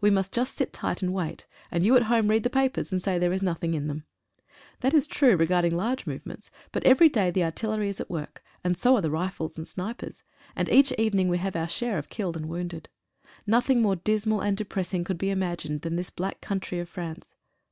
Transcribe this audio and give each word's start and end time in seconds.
We 0.00 0.10
must 0.10 0.32
just 0.32 0.56
sit 0.56 0.72
tight, 0.72 1.02
and 1.02 1.14
wait, 1.14 1.46
and 1.70 1.86
you 1.86 1.94
at 1.94 2.02
home 2.10 2.26
read 2.26 2.42
the 2.42 2.50
papers, 2.50 2.90
and 2.90 3.00
say 3.00 3.16
there 3.16 3.32
is 3.32 3.44
nothing 3.44 3.74
in 3.74 3.86
them. 3.86 4.02
That 4.80 4.92
is 4.92 5.06
true 5.06 5.36
regarding 5.36 5.76
large 5.76 6.04
movements, 6.04 6.50
but 6.72 6.82
every 6.82 7.08
day 7.08 7.30
the 7.30 7.44
artillery 7.44 7.88
is 7.88 8.00
at 8.00 8.10
work, 8.10 8.42
and 8.64 8.76
so 8.76 8.96
are 8.96 9.00
the 9.00 9.12
rifles 9.12 9.56
and 9.56 9.68
snipers, 9.68 10.24
and 10.56 10.68
each 10.68 10.90
evening 10.98 11.28
we 11.28 11.38
have 11.38 11.54
our 11.54 11.68
share 11.68 11.96
of 11.96 12.08
killed 12.08 12.36
and 12.36 12.48
wounded. 12.48 12.88
Nothing 13.46 13.80
more 13.80 13.94
dismal 13.94 14.40
and 14.40 14.56
depress 14.56 14.92
ing 14.92 15.04
could 15.04 15.16
be 15.16 15.30
imagined 15.30 15.82
than 15.82 15.94
this 15.94 16.10
black 16.10 16.40
country 16.40 16.80
of 16.80 16.88
France. 16.88 17.32